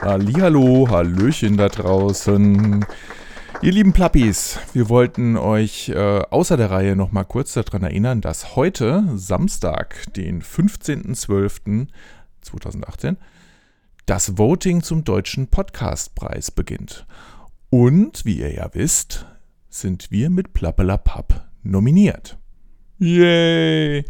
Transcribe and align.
Hallihallo, 0.00 0.88
Hallöchen 0.88 1.58
da 1.58 1.68
draußen. 1.68 2.86
Ihr 3.60 3.72
lieben 3.72 3.92
Plappis, 3.92 4.58
wir 4.72 4.88
wollten 4.88 5.36
euch 5.36 5.90
äh, 5.90 6.22
außer 6.30 6.56
der 6.56 6.70
Reihe 6.70 6.96
nochmal 6.96 7.26
kurz 7.26 7.52
daran 7.52 7.82
erinnern, 7.82 8.22
dass 8.22 8.56
heute, 8.56 9.04
Samstag, 9.14 10.10
den 10.14 10.40
15.12.2018, 10.40 13.16
das 14.06 14.38
Voting 14.38 14.82
zum 14.82 15.04
Deutschen 15.04 15.48
Podcastpreis 15.48 16.50
beginnt. 16.50 17.04
Und, 17.68 18.24
wie 18.24 18.38
ihr 18.38 18.54
ja 18.54 18.70
wisst, 18.72 19.26
sind 19.68 20.10
wir 20.10 20.30
mit 20.30 20.54
Plappelapapp 20.54 21.46
nominiert. 21.62 22.38
Yay! 22.98 24.06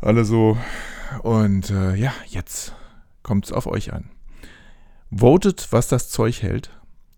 Alle 0.00 0.24
so. 0.24 0.56
Und 1.22 1.70
äh, 1.70 1.94
ja, 1.94 2.12
jetzt 2.26 2.74
kommt 3.22 3.44
es 3.46 3.52
auf 3.52 3.66
euch 3.66 3.92
an. 3.92 4.10
Votet, 5.10 5.68
was 5.70 5.88
das 5.88 6.10
Zeug 6.10 6.42
hält. 6.42 6.70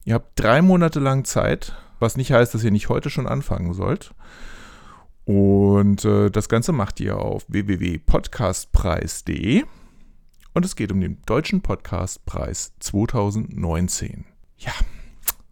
Ihr 0.04 0.14
habt 0.14 0.32
drei 0.36 0.62
Monate 0.62 1.00
lang 1.00 1.24
Zeit, 1.24 1.74
was 1.98 2.16
nicht 2.16 2.30
heißt, 2.32 2.54
dass 2.54 2.64
ihr 2.64 2.70
nicht 2.70 2.88
heute 2.88 3.10
schon 3.10 3.26
anfangen 3.26 3.74
sollt. 3.74 4.14
Und 5.24 6.04
äh, 6.04 6.30
das 6.30 6.48
Ganze 6.48 6.70
macht 6.72 7.00
ihr 7.00 7.18
auf 7.18 7.44
www.podcastpreis.de. 7.48 9.64
Und 10.54 10.64
es 10.64 10.76
geht 10.76 10.92
um 10.92 11.00
den 11.00 11.20
Deutschen 11.26 11.60
Podcastpreis 11.60 12.72
2019. 12.80 14.24
Ja, 14.56 14.72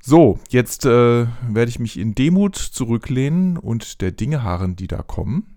so, 0.09 0.39
jetzt 0.51 0.85
äh, 0.85 1.27
werde 1.49 1.69
ich 1.69 1.81
mich 1.81 1.99
in 1.99 2.15
Demut 2.15 2.55
zurücklehnen 2.55 3.57
und 3.57 4.01
der 4.01 4.13
Dinge 4.13 4.45
harren, 4.45 4.77
die 4.77 4.87
da 4.87 5.03
kommen. 5.03 5.57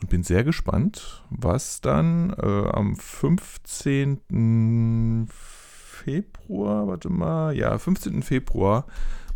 Und 0.00 0.10
bin 0.10 0.22
sehr 0.22 0.44
gespannt, 0.44 1.24
was 1.30 1.80
dann 1.80 2.32
äh, 2.38 2.68
am 2.68 2.94
15. 2.94 5.26
Februar, 5.28 6.86
warte 6.86 7.10
mal, 7.10 7.56
ja, 7.56 7.76
15. 7.76 8.22
Februar 8.22 8.86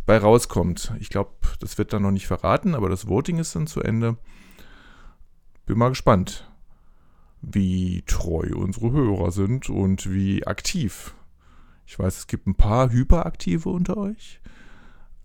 bei 0.05 0.17
rauskommt. 0.17 0.93
Ich 0.99 1.09
glaube, 1.09 1.31
das 1.59 1.77
wird 1.77 1.91
dann 1.93 2.01
noch 2.03 2.11
nicht 2.11 2.27
verraten, 2.27 2.75
aber 2.75 2.87
das 2.89 3.07
Voting 3.07 3.39
ist 3.39 3.55
dann 3.55 3.67
zu 3.67 3.81
Ende. 3.81 4.17
Bin 5.65 5.77
mal 5.77 5.87
gespannt, 5.89 6.49
wie 7.41 8.03
treu 8.05 8.49
unsere 8.55 8.91
Hörer 8.91 9.31
sind 9.31 9.69
und 9.69 10.11
wie 10.11 10.45
aktiv. 10.47 11.15
Ich 11.85 11.99
weiß, 11.99 12.17
es 12.17 12.27
gibt 12.27 12.47
ein 12.47 12.55
paar 12.55 12.89
Hyperaktive 12.91 13.67
unter 13.69 13.97
euch. 13.97 14.39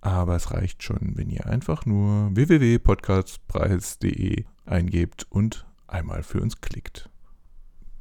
Aber 0.01 0.37
es 0.37 0.53
reicht 0.53 0.83
schon, 0.83 1.13
wenn 1.17 1.31
ihr 1.31 1.47
einfach 1.47 1.87
nur 1.87 2.35
www.podcastpreis.de 2.35 4.45
eingebt 4.69 5.27
und 5.31 5.67
einmal 5.87 6.23
für 6.23 6.41
uns 6.41 6.61
klickt. 6.61 7.11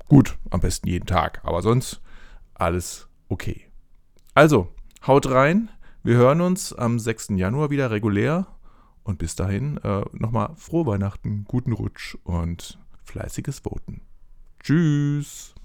Gut, 0.08 0.38
am 0.50 0.62
besten 0.62 0.88
jeden 0.88 1.06
Tag, 1.06 1.42
aber 1.44 1.62
sonst 1.62 2.02
alles 2.54 3.08
okay. 3.28 3.68
Also, 4.34 4.74
haut 5.06 5.30
rein. 5.30 5.70
Wir 6.04 6.16
hören 6.16 6.42
uns 6.42 6.74
am 6.74 7.00
6. 7.00 7.30
Januar 7.36 7.70
wieder 7.70 7.92
regulär. 7.92 8.48
Und 9.04 9.20
bis 9.20 9.36
dahin 9.36 9.78
äh, 9.78 10.04
nochmal 10.12 10.54
frohe 10.56 10.86
Weihnachten, 10.86 11.46
guten 11.48 11.72
Rutsch 11.72 12.16
und 12.24 12.78
fleißiges 13.06 13.60
Voten. 13.60 14.02
Tschüss. 14.62 15.56